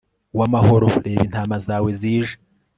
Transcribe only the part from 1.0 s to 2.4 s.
reba intama zawe, zije